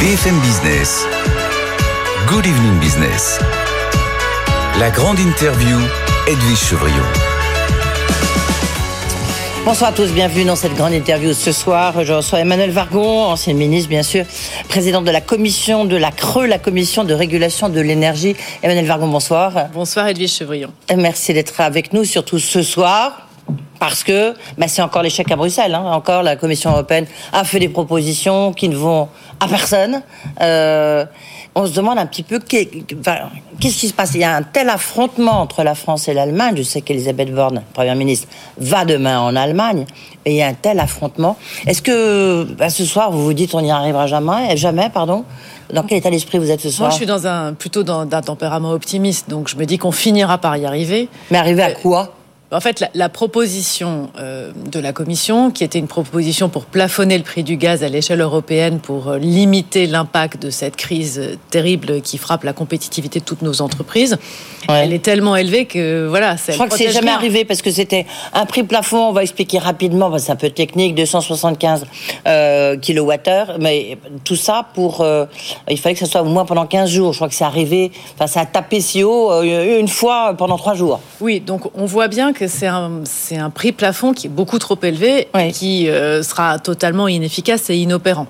[0.00, 1.06] BFM Business.
[2.26, 3.38] Good evening business.
[4.80, 5.78] La grande interview,
[6.26, 7.04] Edwige Chevrillon.
[9.64, 12.04] Bonsoir à tous, bienvenue dans cette grande interview ce soir.
[12.04, 14.24] Je reçois Emmanuel Vargon, ancien ministre bien sûr,
[14.68, 18.34] président de la commission de la Creux, la commission de régulation de l'énergie.
[18.62, 19.68] Emmanuel Vargon, bonsoir.
[19.72, 20.70] Bonsoir Edwige Chevrillon.
[20.96, 23.28] Merci d'être avec nous, surtout ce soir.
[23.78, 25.74] Parce que bah, c'est encore l'échec à Bruxelles.
[25.74, 25.84] Hein.
[25.92, 29.08] Encore, la Commission européenne a fait des propositions qui ne vont
[29.44, 30.02] à personne.
[30.40, 31.04] Euh,
[31.54, 34.12] on se demande un petit peu qu'est-ce qui se passe.
[34.14, 36.54] Il y a un tel affrontement entre la France et l'Allemagne.
[36.56, 38.26] Je sais qu'Elisabeth Borne, première ministre,
[38.58, 39.86] va demain en Allemagne,
[40.24, 41.36] et il y a un tel affrontement.
[41.66, 45.24] Est-ce que bah, ce soir vous vous dites on n'y arrivera jamais, jamais, pardon?
[45.72, 46.88] Dans quel état d'esprit vous êtes ce soir?
[46.88, 49.92] Moi, je suis dans un, plutôt dans un tempérament optimiste, donc je me dis qu'on
[49.92, 51.08] finira par y arriver.
[51.30, 52.12] Mais arriver à quoi?
[52.54, 57.24] En fait, la, proposition euh, de la Commission, qui était une proposition pour plafonner le
[57.24, 62.16] prix du gaz à l'échelle européenne pour euh, limiter l'impact de cette crise terrible qui
[62.16, 64.18] frappe la compétitivité de toutes nos entreprises,
[64.68, 66.36] elle est tellement élevée que voilà.
[66.36, 69.08] Je crois que c'est jamais arrivé parce que c'était un prix plafond.
[69.08, 70.16] On va expliquer rapidement.
[70.18, 71.86] C'est un peu technique, 275
[72.26, 75.00] euh, kilowattheures, mais tout ça pour.
[75.00, 75.26] Euh,
[75.68, 77.12] il fallait que ça soit au moins pendant 15 jours.
[77.12, 77.92] Je crois que c'est arrivé.
[78.14, 81.00] Enfin, ça a tapé si haut une fois pendant trois jours.
[81.20, 85.28] Oui, donc on voit bien que c'est un, prix plafond qui est beaucoup trop élevé,
[85.52, 88.26] qui euh, sera totalement inefficace et inopérant.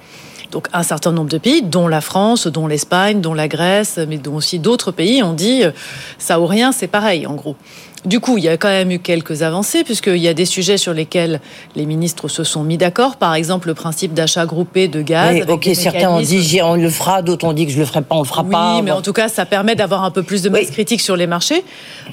[0.51, 4.19] Donc un certain nombre de pays, dont la France, dont l'Espagne, dont la Grèce, mais
[4.19, 5.71] dont aussi d'autres pays, ont dit euh,
[6.19, 7.57] ça ou rien, c'est pareil en gros.
[8.05, 10.77] Du coup, il y a quand même eu quelques avancées, puisqu'il y a des sujets
[10.77, 11.41] sur lesquels
[11.75, 13.17] les ministres se sont mis d'accord.
[13.17, 15.35] Par exemple, le principe d'achat groupé de gaz.
[15.35, 18.03] Oui, ok, certains ont dit on le fera, d'autres ont dit que je le ferai
[18.03, 18.77] pas, on le fera pas.
[18.77, 21.17] Oui, mais en tout cas, ça permet d'avoir un peu plus de masse critique sur
[21.17, 21.65] les marchés.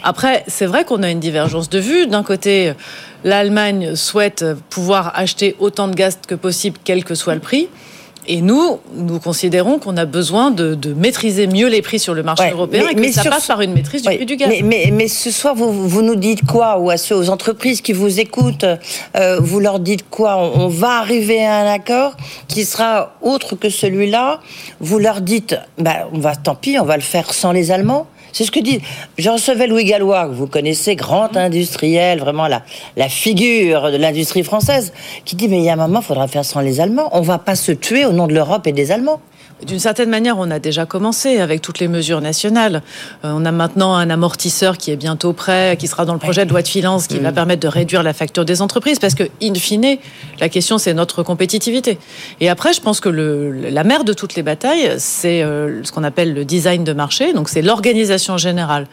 [0.02, 2.08] Après, c'est vrai qu'on a une divergence de vues.
[2.08, 2.72] D'un côté,
[3.26, 7.68] l'Allemagne souhaite pouvoir acheter autant de gaz que possible, quel que soit le prix.
[8.28, 12.52] Et nous, nous considérons qu'on a besoin de, maîtriser mieux les prix sur le marché
[12.52, 14.50] européen et que ça passe par une maîtrise du prix du gaz.
[14.64, 17.94] Mais, mais, ce soir, vous, vous, nous dites quoi Ou à ceux, aux entreprises qui
[17.94, 18.66] vous écoutent,
[19.18, 22.16] euh, vous leur dites quoi on, va arriver à un accord
[22.48, 24.40] qui sera autre que celui-là.
[24.80, 28.08] Vous leur dites, bah, on va, tant pis, on va le faire sans les Allemands.
[28.34, 28.80] C'est ce que dit.
[29.18, 32.64] Je recevais Louis Gallois, que vous connaissez, grand industriel, vraiment la,
[32.98, 34.94] la figure de l'industrie française,
[35.26, 37.10] qui dit Mais il y a un moment, il faudra faire sans les Allemands.
[37.12, 39.22] On va pas se tuer au nom de l'Europe et des Allemands.
[39.66, 42.82] D'une certaine manière, on a déjà commencé avec toutes les mesures nationales.
[43.24, 46.46] Euh, on a maintenant un amortisseur qui est bientôt prêt, qui sera dans le projet
[46.46, 49.24] de loi de finances, qui va permettre de réduire la facture des entreprises, parce que,
[49.42, 49.98] in fine,
[50.40, 52.00] la question, c'est notre compétitivité.
[52.40, 55.92] Et après, je pense que le, la mère de toutes les batailles, c'est euh, ce
[55.92, 58.88] qu'on appelle le design de marché, donc c'est l'organisation générale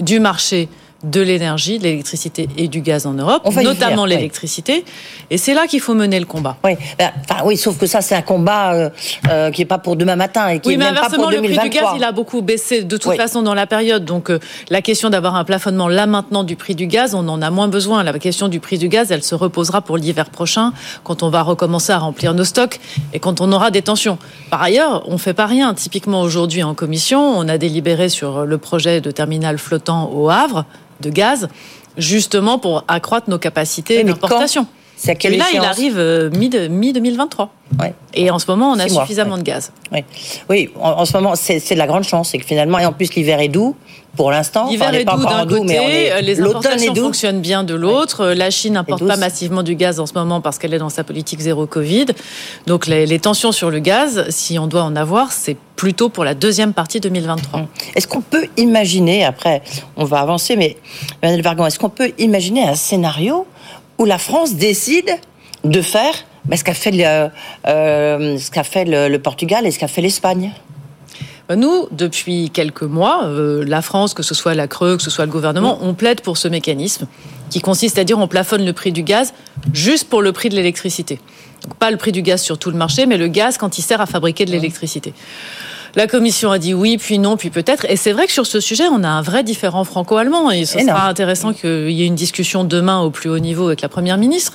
[0.00, 0.68] du marché
[1.10, 4.84] de l'énergie, de l'électricité et du gaz en Europe, notamment l'électricité.
[5.30, 6.56] Et c'est là qu'il faut mener le combat.
[6.64, 8.90] Oui, ben, enfin, oui sauf que ça, c'est un combat euh,
[9.28, 11.58] euh, qui n'est pas pour demain matin et qui oui, mais pas pour le prix
[11.58, 14.04] du gaz, il a beaucoup baissé de toute façon dans la période.
[14.04, 14.38] Donc, euh,
[14.70, 17.68] la question d'avoir un plafonnement là maintenant du prix du gaz, on en a moins
[17.68, 18.02] besoin.
[18.02, 20.72] La question du prix du gaz, elle se reposera pour l'hiver prochain,
[21.04, 22.80] quand on va recommencer à remplir nos stocks
[23.12, 24.18] et quand on aura des tensions.
[24.50, 25.74] Par ailleurs, on ne fait pas rien.
[25.74, 30.64] Typiquement, aujourd'hui, en commission, on a délibéré sur le projet de terminal flottant au Havre
[31.00, 31.48] de gaz,
[31.96, 34.66] justement pour accroître nos capacités d'importation.
[34.96, 37.48] C'est là, il arrive euh, mi-2023.
[38.14, 39.72] Et en ce moment, on a suffisamment de gaz.
[40.48, 42.30] Oui, en, ce moment, c'est de la grande chance.
[42.30, 43.76] C'est que finalement, et en plus, l'hiver est doux
[44.16, 44.68] pour l'instant.
[44.70, 48.28] L'hiver est doux d'un côté, euh, les importations fonctionnent bien de l'autre.
[48.28, 51.04] La Chine n'importe pas massivement du gaz en ce moment parce qu'elle est dans sa
[51.04, 52.06] politique zéro Covid.
[52.66, 56.34] Donc les, tensions sur le gaz, si on doit en avoir, c'est plutôt pour la
[56.34, 57.60] deuxième partie 2023.
[57.60, 57.66] Hum.
[57.94, 59.62] Est-ce qu'on peut imaginer, après,
[59.96, 60.76] on va avancer, mais
[61.20, 63.46] Emmanuel Vargon, est-ce qu'on peut imaginer un scénario
[63.98, 65.10] où la France décide
[65.64, 66.14] de faire
[66.54, 67.28] ce qu'a fait, le,
[67.66, 70.52] euh, ce qu'a fait le Portugal et ce qu'a fait l'Espagne
[71.48, 75.10] bah, nous, depuis quelques mois, euh, la France, que ce soit la Creux, que ce
[75.10, 77.06] soit le gouvernement, on plaide pour ce mécanisme
[77.50, 79.32] qui consiste à dire on plafonne le prix du gaz
[79.72, 81.20] juste pour le prix de l'électricité.
[81.62, 83.82] Donc pas le prix du gaz sur tout le marché, mais le gaz quand il
[83.82, 85.14] sert à fabriquer de l'électricité.
[85.96, 87.86] La Commission a dit oui, puis non, puis peut-être.
[87.88, 90.50] Et c'est vrai que sur ce sujet, on a un vrai différent franco-allemand.
[90.50, 93.80] Et ce sera intéressant qu'il y ait une discussion demain au plus haut niveau avec
[93.80, 94.52] la Première ministre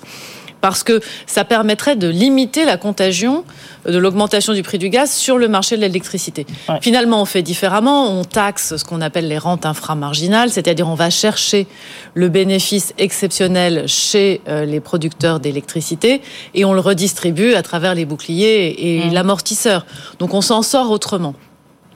[0.61, 3.43] parce que ça permettrait de limiter la contagion
[3.85, 6.45] de l'augmentation du prix du gaz sur le marché de l'électricité.
[6.81, 11.09] Finalement, on fait différemment, on taxe ce qu'on appelle les rentes inframarginales, c'est-à-dire on va
[11.09, 11.67] chercher
[12.13, 16.21] le bénéfice exceptionnel chez euh, les producteurs d'électricité
[16.53, 19.13] et on le redistribue à travers les boucliers et mmh.
[19.13, 19.85] l'amortisseur.
[20.19, 21.33] Donc on s'en sort autrement.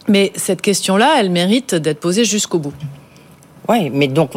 [0.08, 2.74] Mais cette question-là, elle mérite d'être posée jusqu'au bout.
[3.68, 4.32] Oui, mais donc,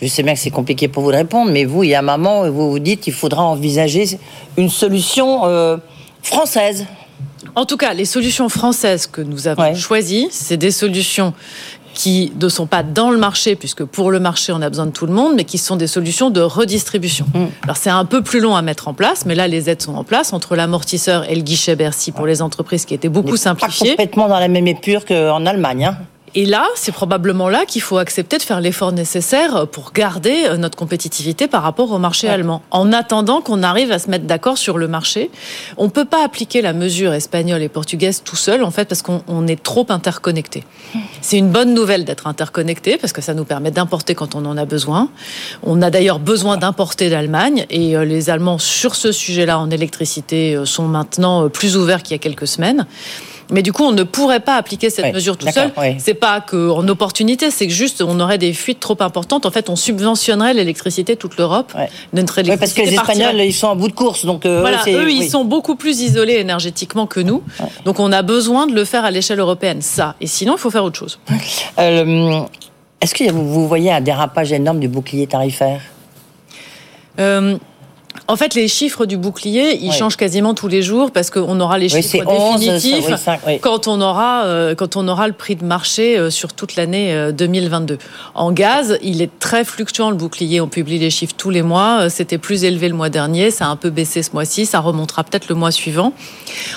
[0.00, 1.98] je sais bien que c'est compliqué pour vous de répondre, mais vous, il y a
[1.98, 4.18] un moment où vous vous dites qu'il faudra envisager
[4.56, 5.76] une solution euh,
[6.22, 6.86] française.
[7.54, 11.32] En tout cas, les solutions françaises que nous avons choisies, c'est des solutions
[11.96, 14.90] qui ne sont pas dans le marché, puisque pour le marché, on a besoin de
[14.90, 17.26] tout le monde, mais qui sont des solutions de redistribution.
[17.34, 17.44] Mm.
[17.62, 19.94] Alors c'est un peu plus long à mettre en place, mais là, les aides sont
[19.94, 23.96] en place entre l'amortisseur et le guichet Bercy pour les entreprises qui étaient beaucoup simplifiées.
[23.96, 25.86] Pas complètement dans la même épure qu'en Allemagne.
[25.86, 25.96] Hein.
[26.38, 30.58] Et là, c'est probablement là qu'il faut accepter de faire l'effort nécessaire pour garder euh,
[30.58, 32.60] notre compétitivité par rapport au marché allemand.
[32.70, 35.30] En attendant qu'on arrive à se mettre d'accord sur le marché,
[35.78, 39.00] on ne peut pas appliquer la mesure espagnole et portugaise tout seul, en fait, parce
[39.00, 40.64] qu'on est trop interconnecté.
[41.22, 44.58] C'est une bonne nouvelle d'être interconnecté, parce que ça nous permet d'importer quand on en
[44.58, 45.08] a besoin.
[45.62, 50.54] On a d'ailleurs besoin d'importer d'Allemagne, et euh, les Allemands, sur ce sujet-là, en électricité,
[50.54, 52.86] euh, sont maintenant plus ouverts qu'il y a quelques semaines.
[53.50, 55.72] Mais du coup, on ne pourrait pas appliquer cette mesure tout seul.
[55.98, 59.46] C'est pas qu'en opportunité, c'est que juste on aurait des fuites trop importantes.
[59.46, 61.72] En fait, on subventionnerait l'électricité toute l'Europe.
[61.76, 65.10] Oui, parce que les Espagnols, ils sont en bout de course, donc euh, voilà, eux,
[65.10, 67.42] ils sont beaucoup plus isolés énergétiquement que nous.
[67.84, 69.82] Donc, on a besoin de le faire à l'échelle européenne.
[69.82, 70.14] Ça.
[70.20, 71.18] Et sinon, il faut faire autre chose.
[71.78, 72.40] Euh,
[73.00, 75.80] est-ce que vous voyez un dérapage énorme du bouclier tarifaire?
[77.18, 77.58] Euh,
[78.28, 81.78] en fait, les chiffres du bouclier, ils changent quasiment tous les jours parce qu'on aura
[81.78, 82.24] les chiffres
[82.58, 83.06] définitifs
[83.60, 87.32] quand on aura euh, quand on aura le prix de marché euh, sur toute l'année
[87.32, 87.94] 2022.
[87.94, 87.98] Euh,
[88.34, 90.60] en gaz, il est très fluctuant le bouclier.
[90.60, 92.08] On publie les chiffres tous les mois.
[92.10, 95.24] C'était plus élevé le mois dernier, ça a un peu baissé ce mois-ci, ça remontera
[95.24, 96.12] peut-être le mois suivant.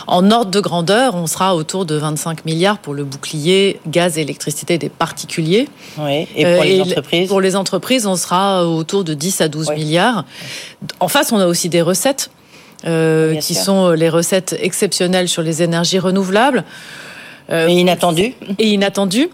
[0.08, 4.22] En ordre de grandeur, on sera autour de 25 milliards pour le bouclier gaz et
[4.22, 5.68] électricité des particuliers.
[5.98, 6.28] Oui.
[6.36, 10.26] Et pour les entreprises Pour les entreprises, on sera autour de 10 à 12 milliards.
[11.00, 12.32] En face, on a aussi des recettes.
[12.86, 16.64] Euh, qui sont les recettes exceptionnelles sur les énergies renouvelables.
[17.52, 19.30] Euh, et inattendues Et inattendues.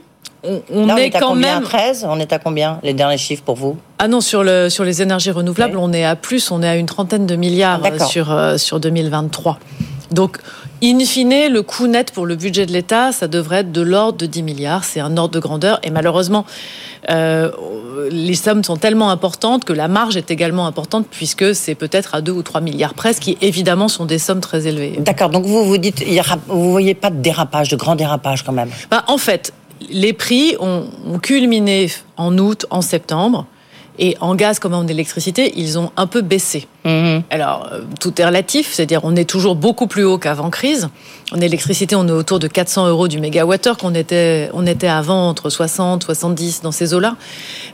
[0.72, 3.78] On, est, quand même 13, on est à combien les derniers chiffres pour vous?
[3.98, 6.76] Ah non, sur le sur les énergies renouvelables, on est à plus, on est à
[6.76, 9.58] une trentaine de milliards sur euh, sur 2023.
[10.12, 10.38] Donc
[10.84, 14.18] In fine, le coût net pour le budget de l'État, ça devrait être de l'ordre
[14.18, 14.84] de 10 milliards.
[14.84, 15.80] C'est un ordre de grandeur.
[15.84, 16.46] Et malheureusement,
[17.10, 17.50] euh,
[18.12, 22.22] les sommes sont tellement importantes que la marge est également importante puisque c'est peut-être à
[22.22, 24.96] 2 ou 3 milliards presque, qui évidemment sont des sommes très élevées.
[25.00, 25.30] D'accord.
[25.30, 26.04] Donc vous vous dites,
[26.48, 28.70] vous voyez pas de dérapage, de grand dérapage quand même?
[28.92, 29.54] Bah, En fait,
[29.90, 30.88] les prix ont
[31.20, 33.48] culminé en août, en septembre.
[33.98, 36.68] Et en gaz comme en électricité, ils ont un peu baissé.
[36.84, 37.24] Mhm.
[37.30, 40.90] Alors, euh, tout est relatif, c'est-à-dire on est toujours beaucoup plus haut qu'avant crise.
[41.32, 45.30] En électricité, on est autour de 400 euros du mégawattheure qu'on était, on était avant
[45.30, 47.16] entre 60, 70 dans ces eaux-là.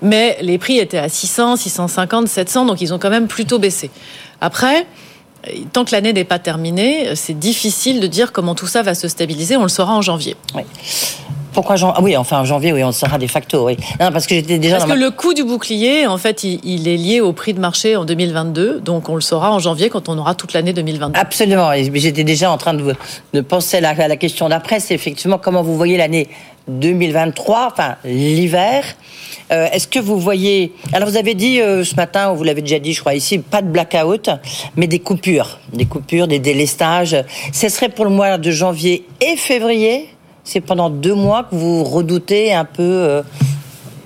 [0.01, 3.89] Mais les prix étaient à 600, 650, 700, donc ils ont quand même plutôt baissé.
[4.39, 4.85] Après,
[5.73, 9.07] tant que l'année n'est pas terminée, c'est difficile de dire comment tout ça va se
[9.07, 9.57] stabiliser.
[9.57, 10.35] On le saura en janvier.
[10.55, 10.63] Oui.
[11.53, 13.77] Pourquoi janvier ah Oui, enfin en janvier, oui, on sera des facto, oui.
[13.99, 14.77] Non, parce que j'étais déjà.
[14.77, 17.95] Parce que le coût du bouclier, en fait, il, est lié au prix de marché
[17.95, 21.19] en 2022, donc on le saura en janvier quand on aura toute l'année 2022.
[21.19, 21.71] Absolument.
[21.93, 22.95] J'étais déjà en train de,
[23.33, 26.29] de penser à la, à la question d'après, c'est effectivement comment vous voyez l'année
[26.67, 28.83] 2023, enfin l'hiver.
[29.51, 32.79] Euh, est-ce que vous voyez Alors vous avez dit euh, ce matin, vous l'avez déjà
[32.79, 34.29] dit, je crois ici, pas de blackout,
[34.77, 37.17] mais des coupures, des coupures, des délestages.
[37.51, 40.07] Ce serait pour le mois de janvier et février
[40.51, 42.83] c'est pendant deux mois que vous redoutez un peu.
[42.83, 43.23] Euh,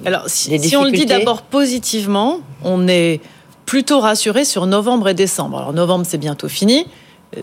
[0.06, 3.19] Alors, si, si on le dit d'abord positivement, on est
[3.65, 5.57] plutôt rassuré sur novembre et décembre.
[5.57, 6.86] Alors, novembre, c'est bientôt fini.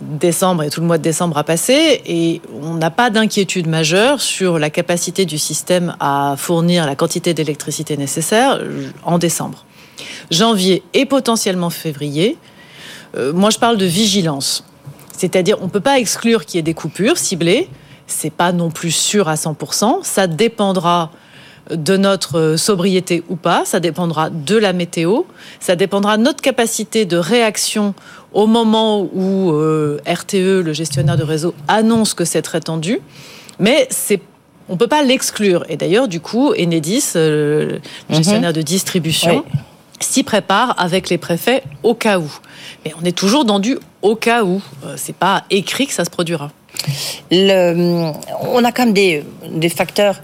[0.00, 4.20] Décembre et tout le mois de décembre a passé et on n'a pas d'inquiétude majeure
[4.20, 8.60] sur la capacité du système à fournir la quantité d'électricité nécessaire
[9.04, 9.66] en décembre.
[10.30, 12.38] Janvier et potentiellement février,
[13.16, 14.64] euh, moi je parle de vigilance.
[15.14, 17.68] C'est-à-dire on ne peut pas exclure qu'il y ait des coupures ciblées,
[18.06, 20.02] c'est pas non plus sûr à 100%.
[20.02, 21.10] Ça dépendra
[21.70, 25.22] de notre sobriété ou pas, ça dépendra de la météo,
[25.60, 27.94] ça dépendra de notre capacité de réaction
[28.32, 32.98] au moment où euh, RTE, le gestionnaire de réseau, annonce que c'est très tendu.
[33.58, 34.20] Mais c'est
[34.68, 35.64] on peut pas l'exclure.
[35.68, 37.78] Et d'ailleurs, du coup, Enedis, euh,
[38.08, 38.56] le gestionnaire mhm.
[38.56, 39.44] de distribution,
[40.00, 42.30] s'y prépare avec les préfets au cas où.
[42.84, 44.62] Mais on est toujours dans du au cas où.
[44.84, 46.50] Euh, c'est pas écrit que ça se produira.
[47.30, 48.12] Le,
[48.42, 50.16] on a quand même des, des facteurs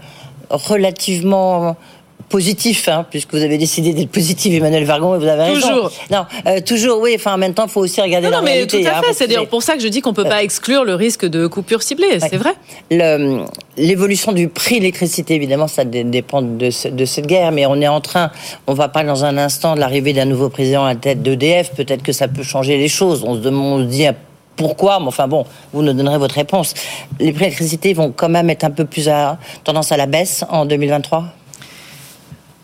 [0.49, 1.75] relativement
[2.29, 5.67] positif, hein, puisque vous avez décidé d'être positif, Emmanuel Vargon, et vous avez raison.
[5.67, 5.91] Toujours.
[6.11, 7.13] Non, euh, toujours, oui.
[7.15, 9.01] Enfin, en même temps, il faut aussi regarder non, la non, mais Tout à hein,
[9.03, 9.13] fait.
[9.13, 11.81] c'est d'ailleurs pour ça que je dis qu'on peut pas exclure le risque de coupure
[11.81, 12.19] ciblée.
[12.19, 12.53] C'est vrai.
[13.77, 17.87] L'évolution du prix de l'électricité, évidemment, ça dépend de, de, cette guerre, mais on est
[17.87, 18.31] en train,
[18.67, 21.71] on va parler dans un instant de l'arrivée d'un nouveau président à la tête d'EDF.
[21.71, 23.23] Peut-être que ça peut changer les choses.
[23.25, 24.05] On se demande, on se dit
[24.59, 26.73] pourquoi, mais enfin bon, vous nous donnerez votre réponse.
[27.17, 30.05] Les prix de l'électricité vont quand même être un peu plus à tendance à la
[30.05, 31.23] baisse en 2023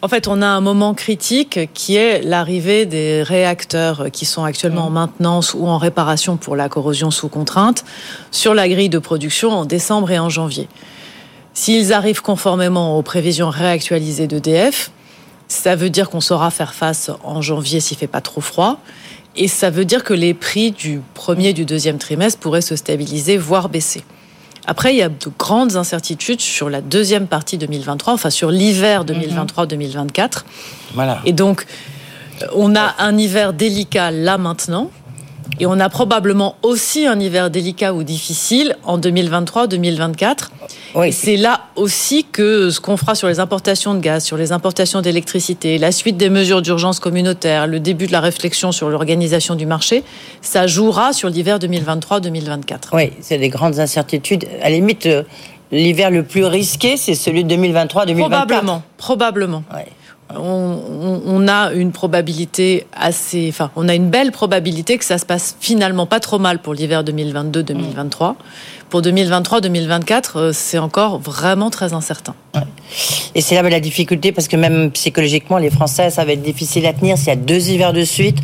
[0.02, 4.88] En fait, on a un moment critique qui est l'arrivée des réacteurs qui sont actuellement
[4.88, 4.94] en mmh.
[4.94, 7.86] maintenance ou en réparation pour la corrosion sous contrainte
[8.30, 10.68] sur la grille de production en décembre et en janvier.
[11.54, 14.92] S'ils arrivent conformément aux prévisions réactualisées d'EDF,
[15.48, 18.80] ça veut dire qu'on saura faire face en janvier s'il fait pas trop froid.
[19.36, 22.76] Et ça veut dire que les prix du premier et du deuxième trimestre pourraient se
[22.76, 24.04] stabiliser, voire baisser.
[24.68, 29.06] Après, il y a de grandes incertitudes sur la deuxième partie 2023, enfin sur l'hiver
[29.06, 30.44] 2023-2024.
[30.94, 31.22] Voilà.
[31.26, 31.66] Et donc,
[32.54, 34.90] on a un hiver délicat là maintenant.
[35.60, 40.50] Et on a probablement aussi un hiver délicat ou difficile en 2023-2024.
[40.96, 41.12] Oui.
[41.12, 45.02] C'est là aussi que ce qu'on fera sur les importations de gaz, sur les importations
[45.02, 49.66] d'électricité, la suite des mesures d'urgence communautaire, le début de la réflexion sur l'organisation du
[49.66, 50.04] marché,
[50.42, 52.78] ça jouera sur l'hiver 2023-2024.
[52.94, 54.46] Oui, c'est des grandes incertitudes.
[54.62, 55.24] À la limite, euh,
[55.72, 58.18] l'hiver le plus risqué, c'est celui de 2023-2024.
[58.18, 59.64] Probablement, probablement.
[59.74, 59.82] Oui
[60.34, 65.56] on, a une probabilité assez, enfin, on a une belle probabilité que ça se passe
[65.60, 68.36] finalement pas trop mal pour l'hiver 2022-2023.
[68.90, 72.36] Pour 2023-2024, euh, c'est encore vraiment très incertain.
[73.34, 76.86] Et c'est là la difficulté parce que même psychologiquement, les Français, ça va être difficile
[76.86, 78.38] à tenir s'il y a deux hivers de suite.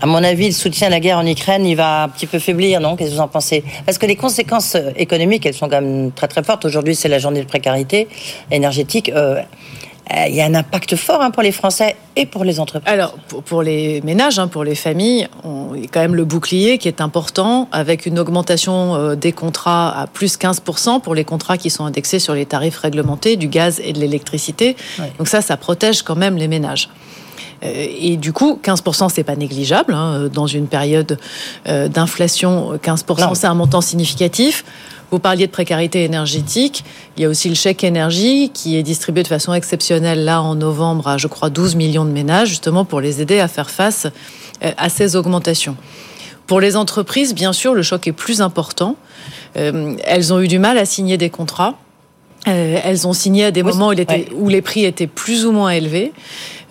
[0.00, 2.38] À mon avis, le soutien à la guerre en Ukraine, il va un petit peu
[2.38, 2.96] faiblir, non?
[2.96, 3.64] Qu'est-ce que vous en pensez?
[3.86, 6.64] Parce que les conséquences euh, économiques, elles sont quand même très très fortes.
[6.64, 8.08] Aujourd'hui, c'est la journée de précarité
[8.50, 9.10] énergétique.
[9.14, 9.40] Euh,
[10.10, 12.92] il y a un impact fort hein, pour les Français et pour les entreprises.
[12.92, 13.14] Alors,
[13.46, 15.28] pour, les ménages, hein, pour les familles,
[15.74, 19.32] il y a quand même le bouclier qui est important, avec une augmentation euh, des
[19.32, 23.48] contrats à plus 15% pour les contrats qui sont indexés sur les tarifs réglementés du
[23.48, 24.76] gaz et de l'électricité.
[25.18, 26.90] Donc ça, ça protège quand même les ménages.
[27.64, 29.94] Euh, et du coup, 15%, c'est pas négligeable.
[29.94, 31.18] Hein, dans une période
[31.64, 34.64] d'inflation, 15%, c'est un montant significatif.
[35.14, 36.82] Vous parliez de précarité énergétique.
[37.16, 40.56] Il y a aussi le chèque énergie qui est distribué de façon exceptionnelle là en
[40.56, 44.08] novembre à, je crois, 12 millions de ménages, justement pour les aider à faire face
[44.64, 45.76] euh, à ces augmentations.
[46.48, 48.96] Pour les entreprises, bien sûr, le choc est plus important.
[49.56, 51.74] Euh, elles ont eu du mal à signer des contrats.
[52.48, 53.94] Euh, elles ont signé à des moments où,
[54.34, 56.12] où, les prix étaient plus ou moins élevés.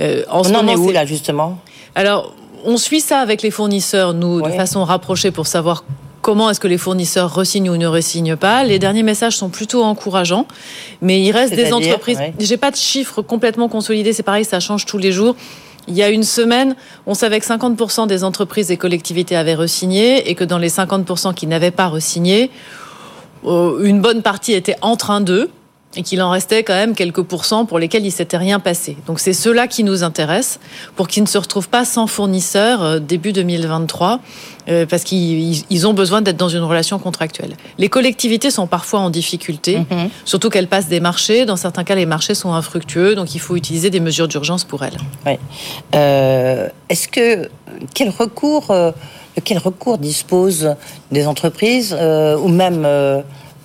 [0.02, 1.60] en On en est où là justement?
[1.96, 2.36] Alors,
[2.66, 5.86] on suit ça avec les fournisseurs, nous, de façon rapprochée pour savoir
[6.24, 8.64] comment est-ce que les fournisseurs resignent ou ne resignent pas?
[8.64, 10.48] Les derniers messages sont plutôt encourageants,
[11.02, 12.18] mais il reste des entreprises.
[12.40, 15.36] Je J'ai pas de chiffres complètement consolidés, c'est pareil, ça change tous les jours.
[15.88, 16.76] Il y a une semaine,
[17.06, 21.34] on savait que 50% des entreprises et collectivités avaient resigné et que dans les 50%
[21.34, 22.50] qui n'avaient pas resigné,
[23.46, 25.52] euh, une bonne partie était en train d'eux
[25.96, 28.98] et qu'il en restait quand même quelques pourcents pour lesquels il s'était rien passé.
[29.08, 30.60] Donc c'est ceux-là qui nous intéressent
[30.96, 34.20] pour qu'ils ne se retrouvent pas sans fournisseur euh, début 2023
[34.70, 37.56] euh, parce qu'ils ont besoin d'être dans une relation contractuelle.
[37.78, 40.10] Les collectivités sont parfois en difficulté, mhm.
[40.26, 41.46] surtout qu'elles passent des marchés.
[41.46, 44.84] Dans certains cas, les marchés sont infructueux, donc il faut utiliser des mesures d'urgence pour
[44.84, 44.98] elles.
[45.26, 45.34] Oui.
[45.96, 47.50] Euh, Est-ce que
[47.94, 48.92] quel recours, euh,
[49.44, 50.76] quel recours disposent
[51.12, 52.88] des entreprises ou même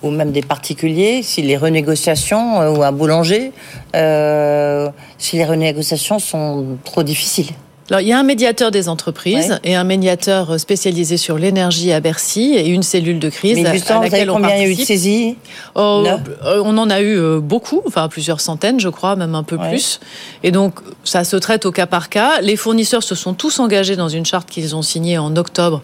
[0.02, 3.52] ou même des particuliers, si les renégociations, euh, ou un boulanger,
[3.96, 4.88] euh,
[5.18, 7.52] si les renégociations sont trop difficiles
[7.90, 12.00] alors, il y a un médiateur des entreprises et un médiateur spécialisé sur l'énergie à
[12.00, 14.74] Bercy et une cellule de crise Mais justement, à laquelle combien il y a eu
[14.74, 15.36] de saisies
[15.74, 16.04] oh,
[16.44, 20.00] euh, On en a eu beaucoup, enfin plusieurs centaines, je crois, même un peu plus.
[20.42, 22.42] Et donc, ça se traite au cas par cas.
[22.42, 25.80] Les fournisseurs se sont tous engagés dans une charte qu'ils ont signée en octobre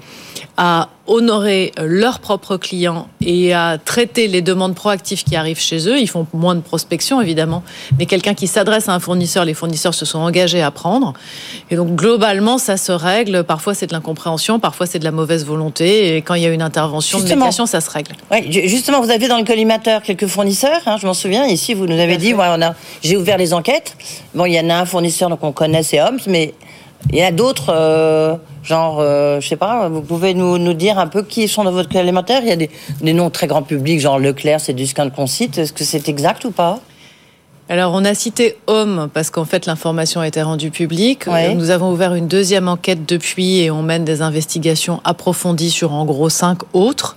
[0.56, 5.98] à honorer leurs propres clients et à traiter les demandes proactives qui arrivent chez eux.
[5.98, 7.62] Ils font moins de prospection, évidemment,
[7.98, 11.12] mais quelqu'un qui s'adresse à un fournisseur, les fournisseurs se sont engagés à prendre.
[11.70, 13.44] Et donc, globalement, ça se règle.
[13.44, 16.16] Parfois, c'est de l'incompréhension, parfois, c'est de la mauvaise volonté.
[16.16, 18.12] Et quand il y a une intervention de médiation, ça se règle.
[18.30, 20.80] Oui, justement, vous avez dans le collimateur quelques fournisseurs.
[20.86, 21.46] Hein, je m'en souviens.
[21.46, 23.96] Ici, vous nous avez dit, ouais, on a, j'ai ouvert les enquêtes.
[24.34, 26.54] Bon, il y en a un fournisseur donc on connaît, c'est Homs, mais
[27.10, 31.06] il y a d'autres, euh, genre, euh, je sais pas, vous pouvez nous, dire un
[31.06, 32.70] peu qui sont dans votre élémentaire Il y a des,
[33.00, 35.58] des noms très grand public, genre Leclerc, c'est du scan qu'on cite.
[35.58, 36.80] Est-ce que c'est exact ou pas?
[37.68, 41.26] Alors, on a cité Homme parce qu'en fait, l'information a été rendue publique.
[41.54, 46.04] Nous avons ouvert une deuxième enquête depuis et on mène des investigations approfondies sur en
[46.04, 47.16] gros cinq autres.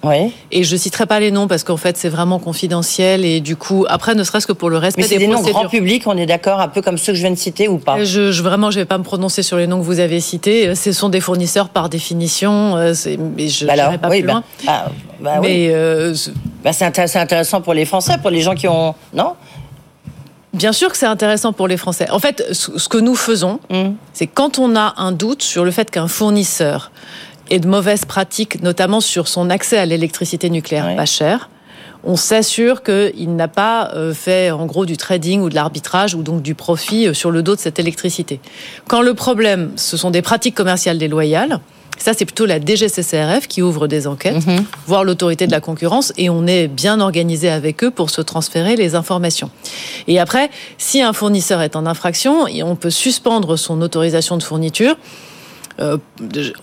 [0.51, 3.85] Et je citerai pas les noms parce qu'en fait, c'est vraiment confidentiel et du coup,
[3.89, 6.25] après, ne serait-ce que pour le respect Mais des, des noms grand public, on est
[6.25, 8.03] d'accord, un peu comme ceux que je viens de citer ou pas?
[8.03, 10.73] Je, je, Vraiment, je vais pas me prononcer sur les noms que vous avez cités.
[10.75, 12.77] Ce sont des fournisseurs par définition.
[12.77, 12.93] Euh,
[13.35, 14.43] mais je n'irai bah pas plus bah, loin.
[14.65, 14.85] Ah,
[15.19, 16.13] bah mais euh,
[16.71, 16.85] c'est
[17.17, 19.33] intéressant pour les Français, pour les gens qui ont non?
[20.57, 22.09] Bien sûr que c'est intéressant pour les Français.
[22.09, 23.91] En fait, ce que nous faisons, mm.
[24.13, 26.91] c'est quand on a un doute sur le fait qu'un fournisseur
[27.49, 31.49] ait de mauvaises pratiques, notamment sur son accès à l'électricité nucléaire pas chère,
[32.03, 36.21] on s'assure qu'il n'a pas euh, fait en gros du trading ou de l'arbitrage ou
[36.21, 38.39] donc du profit euh, sur le dos de cette électricité.
[38.87, 41.59] Quand le problème, ce sont des pratiques commerciales déloyales,
[41.97, 44.65] ça, c'est plutôt la DGCCRF qui ouvre des enquêtes, mhm.
[44.85, 48.75] voire l'autorité de la concurrence, et on est bien organisé avec eux pour se transférer
[48.75, 49.49] les informations.
[50.07, 54.95] Et après, si un fournisseur est en infraction, on peut suspendre son autorisation de fourniture
[55.79, 55.97] euh,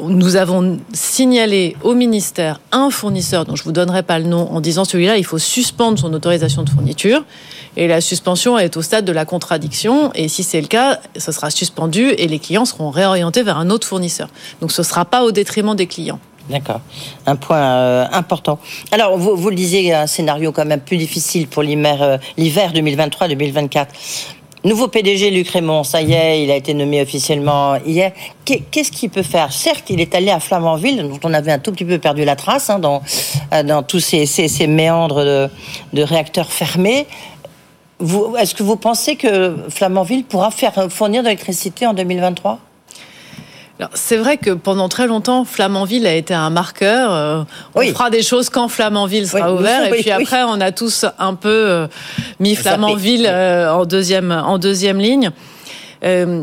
[0.00, 4.60] nous avons signalé au ministère un fournisseur dont je vous donnerai pas le nom en
[4.60, 7.24] disant celui-là il faut suspendre son autorisation de fourniture
[7.76, 11.30] et la suspension est au stade de la contradiction et si c'est le cas ce
[11.30, 14.28] sera suspendu et les clients seront réorientés vers un autre fournisseur
[14.60, 16.18] donc ce sera pas au détriment des clients
[16.50, 16.82] D'accord.
[17.26, 18.58] Un point euh, important.
[18.92, 23.86] Alors, vous, vous le disiez, un scénario quand même plus difficile pour l'hiver 2023-2024.
[24.64, 28.12] Nouveau PDG Luc Raymond, ça y est, il a été nommé officiellement hier.
[28.46, 29.52] Qu'est-ce qu'il peut faire?
[29.52, 32.34] Certes, il est allé à Flamanville, dont on avait un tout petit peu perdu la
[32.34, 33.02] trace hein, dans,
[33.52, 35.50] euh, dans tous ces, ces, méandres de,
[35.92, 37.06] de, réacteurs fermés.
[38.38, 42.58] Est-ce que vous pensez que Flamanville pourra faire fournir de l'électricité en 2023
[43.94, 47.12] c'est vrai que pendant très longtemps, Flamanville a été un marqueur.
[47.12, 47.42] Euh,
[47.74, 49.86] on fera des choses quand Flamanville sera ouvert.
[49.92, 51.86] et puis après, on a tous un peu euh,
[52.38, 55.30] mis Flamanville euh, en deuxième en deuxième ligne.
[56.04, 56.42] EDF euh,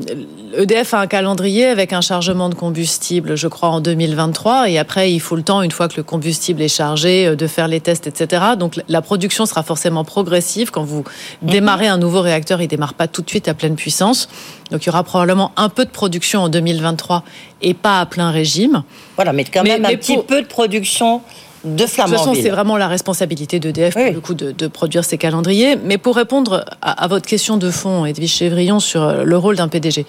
[0.57, 4.71] e a un calendrier avec un chargement de combustible, je crois, en 2023.
[4.71, 7.45] Et après, il faut le temps, une fois que le combustible est chargé, euh, de
[7.45, 8.43] faire les tests, etc.
[8.57, 10.71] Donc la production sera forcément progressive.
[10.71, 11.03] Quand vous
[11.43, 14.29] démarrez un nouveau réacteur, il démarre pas tout de suite à pleine puissance.
[14.71, 17.23] Donc il y aura probablement un peu de production en 2023
[17.61, 18.83] et pas à plein régime.
[19.15, 21.21] Voilà, mais quand même un petit peu de production
[21.63, 22.17] de Flamanville.
[22.17, 25.75] De toute façon, c'est vraiment la responsabilité d'EDF pour le coup de, produire ces calendriers.
[25.75, 29.67] Mais pour répondre à, votre question de fond, Edwige Chevrillon, sur euh, le rôle d'un
[29.67, 30.05] PDG,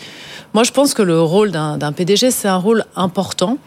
[0.54, 3.58] moi je pense que le rôle d'un PDG, c'est un rôle important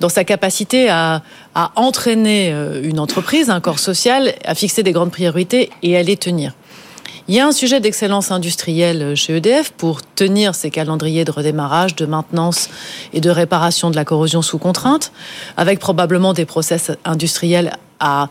[0.00, 1.22] dans sa capacité à,
[1.54, 6.02] à entraîner euh, une entreprise, un corps social, à fixer des grandes priorités et à
[6.02, 6.52] les tenir.
[7.28, 11.94] Il y a un sujet d'excellence industrielle chez EDF pour tenir ces calendriers de redémarrage,
[11.94, 12.70] de maintenance
[13.12, 15.12] et de réparation de la corrosion sous contrainte,
[15.58, 18.30] avec probablement des process industriels à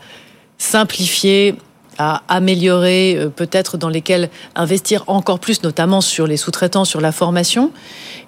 [0.58, 1.54] simplifier,
[1.98, 7.12] à améliorer, euh, peut-être dans lesquels investir encore plus, notamment sur les sous-traitants, sur la
[7.12, 7.72] formation.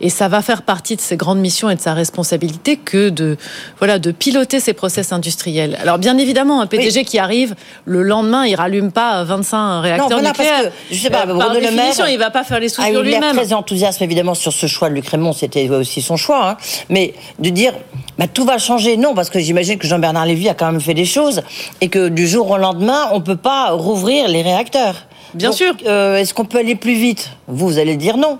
[0.00, 3.36] Et ça va faire partie de ses grandes missions et de sa responsabilité que de
[3.78, 5.76] voilà de piloter ces process industriels.
[5.82, 10.72] Alors bien évidemment, un PDG qui arrive le lendemain, il rallume pas 25 réacteurs nucléaires.
[10.90, 13.34] je sais pas, euh, par définition, il va pas faire les ah, soudures lui-même.
[13.34, 16.50] Il est très enthousiaste évidemment sur ce choix de Luc Raymond, c'était aussi son choix.
[16.50, 16.56] Hein.
[16.88, 17.74] Mais de dire
[18.18, 20.94] bah, tout va changer, non, parce que j'imagine que Jean-Bernard Lévy a quand même fait
[20.94, 21.42] des choses
[21.80, 25.06] et que du jour au lendemain, on peut pas rouvrir les réacteurs.
[25.34, 25.74] Bien sûr.
[25.86, 27.30] Euh, est-ce qu'on peut aller plus vite?
[27.46, 28.38] Vous, vous allez dire non.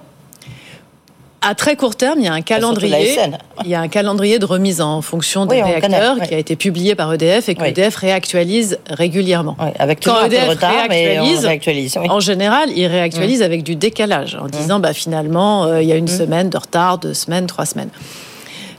[1.42, 3.16] À très court terme, il y a un calendrier.
[3.64, 6.94] Il y a un calendrier de remise en fonction des réacteurs qui a été publié
[6.94, 9.56] par EDF et que EDF réactualise régulièrement.
[9.78, 13.44] avec Quand EDF retard, réactualise, en général, il réactualise mmh.
[13.44, 14.50] avec du décalage en mmh.
[14.50, 16.08] disant bah finalement euh, il y a une mmh.
[16.08, 17.90] semaine de retard, deux semaines, trois semaines.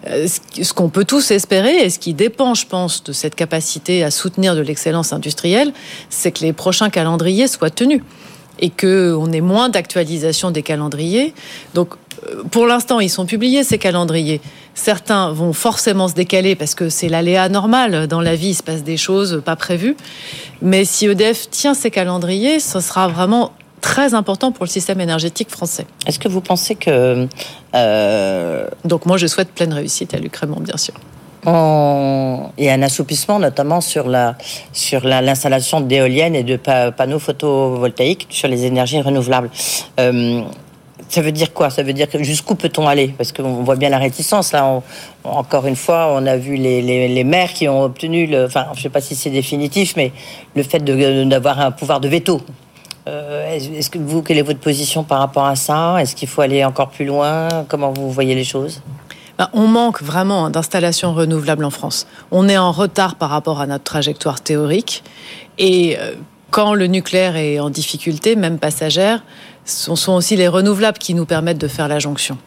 [0.07, 4.03] Euh, ce qu'on peut tous espérer, et ce qui dépend, je pense, de cette capacité
[4.03, 5.73] à soutenir de l'excellence industrielle,
[6.09, 8.01] c'est que les prochains calendriers soient tenus
[8.59, 11.33] et qu'on ait moins d'actualisation des calendriers.
[11.73, 11.95] Donc,
[12.27, 14.41] euh, pour l'instant, ils sont publiés, ces calendriers.
[14.73, 18.07] Certains vont forcément se décaler parce que c'est l'aléa normal.
[18.07, 19.97] Dans la vie, il se passe des choses pas prévues.
[20.61, 25.49] Mais si EDF tient ces calendriers, ce sera vraiment très important pour le système énergétique
[25.49, 25.85] français.
[26.05, 27.27] Est-ce que vous pensez que...
[27.75, 30.93] Euh, Donc moi, je souhaite pleine réussite à Luc Raymond, bien sûr.
[31.43, 34.35] Il y a un assoupissement notamment sur la
[34.73, 39.49] sur l'installation d'éoliennes et de panneaux photovoltaïques sur les énergies renouvelables.
[39.99, 40.43] Euh,
[41.09, 41.71] ça veut dire quoi?
[41.71, 43.13] Ça veut dire que jusqu'où peut-on aller?
[43.17, 44.53] Parce qu'on voit bien la réticence.
[44.53, 44.81] Là,
[45.23, 48.77] encore une fois, on a vu les, les, maires qui ont obtenu, le, enfin, je
[48.77, 50.13] ne sais pas si c'est définitif, mais
[50.55, 52.39] le fait d'avoir un pouvoir de veto
[53.07, 56.01] euh, est-ce que vous, quelle est votre position par rapport à ça?
[56.01, 57.47] Est-ce qu'il faut aller encore plus loin?
[57.67, 58.81] Comment vous voyez les choses?
[59.37, 62.05] Ben, on manque vraiment d'installations renouvelables en France.
[62.29, 65.03] On est en retard par rapport à notre trajectoire théorique.
[65.57, 66.13] Et euh,
[66.51, 69.23] quand le nucléaire est en difficulté, même passagère,
[69.65, 72.37] ce sont aussi les renouvelables qui nous permettent de faire la jonction.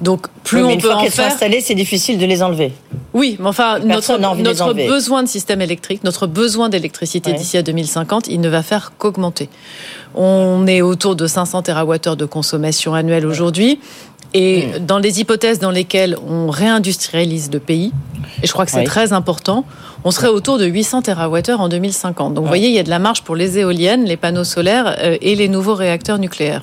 [0.00, 2.72] Donc plus on peut en faire, installées, c'est difficile de les enlever.
[3.14, 8.28] Oui, mais enfin notre, notre besoin de système électrique, notre besoin d'électricité d'ici à 2050,
[8.28, 9.48] il ne va faire qu'augmenter.
[10.14, 13.78] On est autour de 500 TWh de consommation annuelle aujourd'hui.
[14.34, 14.84] Et hmm.
[14.84, 17.92] dans les hypothèses dans lesquelles on réindustrialise le pays,
[18.42, 19.64] et je crois que c'est très important,
[20.04, 22.34] on serait autour de 800 TWh en 2050.
[22.34, 24.96] Donc vous voyez, il y a de la marge pour les éoliennes, les panneaux solaires
[24.98, 26.62] euh, et les nouveaux réacteurs nucléaires.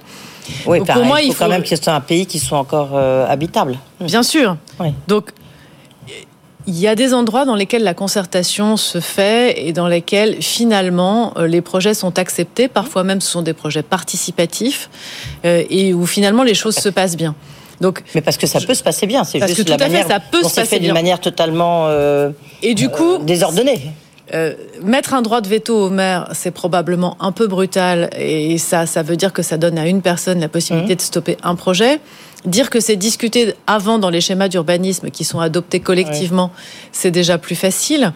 [0.68, 2.92] Oui, pour moi, il faut, quand même que ce soit un pays qui soit encore
[2.94, 3.78] euh, habitable.
[4.00, 4.58] Bien sûr.
[5.08, 5.32] Donc,
[6.68, 11.34] il y a des endroits dans lesquels la concertation se fait et dans lesquels finalement
[11.38, 12.68] euh, les projets sont acceptés.
[12.68, 14.90] Parfois même ce sont des projets participatifs
[15.46, 17.36] euh, et où finalement les choses se passent bien.
[17.82, 19.90] Donc, mais parce que ça peut se passer bien, c'est juste que tout la à
[19.90, 23.92] fait, ça peut se passer d'une manière totalement euh, et du coup désordonnée.
[24.34, 28.88] Euh, mettre un droit de veto au maire, c'est probablement un peu brutal et ça,
[28.88, 30.98] ça veut dire que ça donne à une personne la possibilité mmh.
[30.98, 32.00] de stopper un projet.
[32.46, 36.52] Dire que c'est discuté avant dans les schémas d'urbanisme qui sont adoptés collectivement,
[36.92, 38.14] c'est déjà plus facile.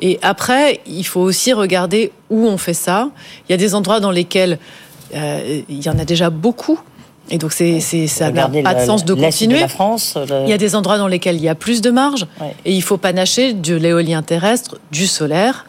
[0.00, 3.10] Et après, il faut aussi regarder où on fait ça.
[3.48, 4.58] Il y a des endroits dans lesquels
[5.14, 6.80] euh, il y en a déjà beaucoup.
[7.32, 9.60] Et donc, c'est, ça n'a pas de sens de continuer.
[9.60, 12.26] la France, Il y a des endroits dans lesquels il y a plus de marge.
[12.64, 15.66] Et il faut panacher de l'éolien terrestre, du solaire.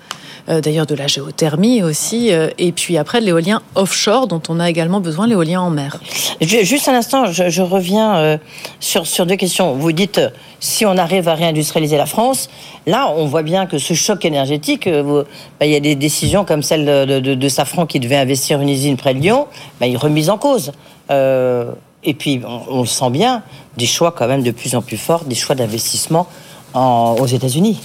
[0.49, 4.59] Euh, d'ailleurs de la géothermie aussi, euh, et puis après de l'éolien offshore dont on
[4.59, 5.99] a également besoin, l'éolien en mer.
[6.41, 8.37] Juste un instant, je, reviens euh,
[8.79, 9.73] sur, sur deux questions.
[9.73, 10.19] Vous dites,
[10.59, 12.49] si on arrive à réindustrialiser la France,
[12.87, 16.63] là on voit bien que ce choc énergétique, bah, il y a des décisions comme
[16.63, 19.45] celle de, Safran qui devait investir une usine près de Lyon,
[19.79, 20.71] bah, il est remise en cause.
[21.11, 23.43] et puis on, on, le sent bien,
[23.77, 26.27] des choix quand même de plus en plus forts, des choix d'investissement
[26.73, 27.79] aux États-Unis.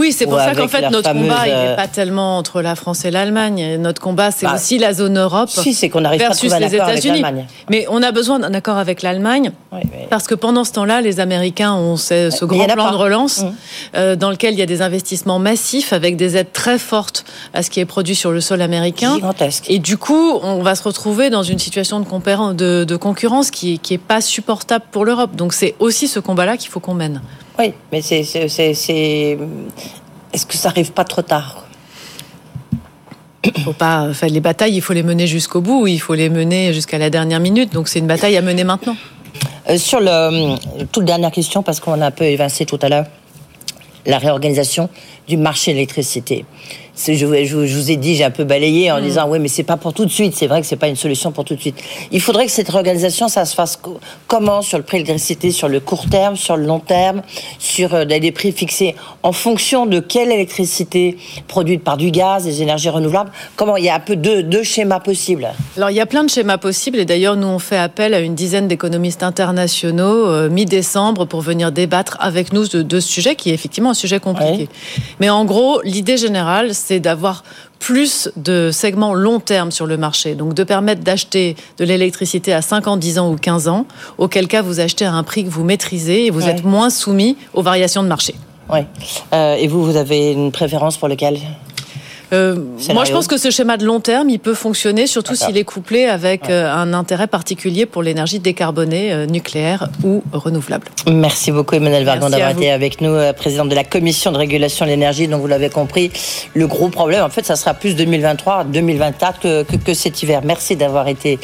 [0.00, 2.74] Oui, c'est pour ça qu'en fait notre combat il n'est euh, pas tellement entre la
[2.74, 3.76] France et l'Allemagne.
[3.78, 7.22] Notre combat c'est bah, aussi la zone Europe si, c'est qu'on arrive versus les États-Unis.
[7.68, 9.52] Mais on a besoin d'un accord avec l'Allemagne
[10.08, 13.52] parce que pendant ce temps-là, les Américains ont ce, grand plan de relance mmh.
[13.96, 17.62] euh, dans lequel il y a des investissements massifs avec des aides très fortes à
[17.62, 19.16] ce qui est produit sur le sol américain.
[19.16, 19.66] Gigantesque.
[19.68, 23.94] Et du coup, on va se retrouver dans une situation de, de concurrence qui, qui
[23.94, 25.36] est pas supportable pour l'Europe.
[25.36, 27.20] Donc c'est aussi ce combat-là qu'il faut qu'on mène.
[27.60, 28.20] Oui, mais c'est.
[30.32, 31.66] Est-ce que ça arrive pas trop tard
[33.64, 36.72] faut pas, enfin, les batailles, il faut les mener jusqu'au bout, il faut les mener
[36.72, 37.72] jusqu'à la dernière minute.
[37.72, 38.96] Donc c'est une bataille à mener maintenant.
[39.68, 43.06] Euh, sur le, toute dernière question, parce qu'on a un peu évincé tout à l'heure,
[44.06, 44.88] la réorganisation
[45.28, 46.46] du marché de l'électricité
[47.06, 49.02] je, je, vous ai dit, j'ai un peu balayé en mm.
[49.02, 50.34] disant oui, mais c'est pas pour tout de suite.
[50.36, 51.76] C'est vrai que c'est pas une solution pour tout de suite.
[52.12, 53.80] Il faudrait que cette réorganisation, ça se fasse
[54.26, 54.62] comment?
[54.62, 57.22] Sur le prix de l'électricité, sur le court terme, sur le long terme,
[57.58, 61.16] sur euh, des prix fixés en fonction de quelle électricité
[61.48, 63.30] produite par du gaz, des énergies renouvelables.
[63.56, 63.76] Comment?
[63.76, 65.48] Il y a un peu deux, deux schémas possibles.
[65.76, 68.20] Alors il y a plein de schémas possibles et d'ailleurs nous on fait appel à
[68.20, 73.50] une dizaine d'économistes internationaux euh, mi-décembre pour venir débattre avec nous de, ce sujet qui
[73.50, 74.68] est effectivement un sujet compliqué.
[75.20, 77.44] Mais en gros, l'idée générale, c'est d'avoir
[77.78, 82.62] plus de segments long terme sur le marché, donc de permettre d'acheter de l'électricité à
[82.62, 83.86] 5 ans, 10 ans ou 15 ans,
[84.18, 87.36] auquel cas vous achetez à un prix que vous maîtrisez et vous êtes moins soumis
[87.54, 88.34] aux variations de marché.
[88.72, 88.80] Oui.
[89.32, 91.38] Euh, et vous, vous avez une préférence pour lequel?
[92.32, 95.64] Moi, je pense que ce schéma de long terme, il peut fonctionner, surtout s'il est
[95.64, 100.86] couplé avec euh, un intérêt particulier pour l'énergie décarbonée, euh, nucléaire ou renouvelable.
[101.10, 104.90] Merci beaucoup, Emmanuel Vargon, d'avoir été avec nous, présidente de la Commission de régulation de
[104.90, 105.26] l'énergie.
[105.26, 106.10] Donc, vous l'avez compris,
[106.54, 110.42] le gros problème, en fait, ça sera plus 2023, 2024 que, que, cet hiver.
[110.44, 111.38] Merci d'avoir été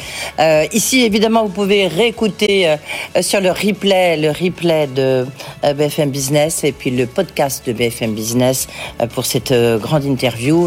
[0.71, 1.03] ici.
[1.03, 2.75] Évidemment, vous pouvez réécouter
[3.21, 5.25] sur le replay, le replay de
[5.63, 8.67] BFM Business et puis le podcast de BFM Business
[9.13, 10.65] pour cette grande interview.